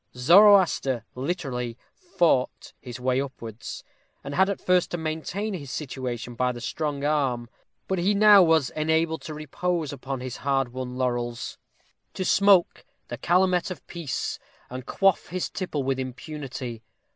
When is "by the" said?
6.33-6.59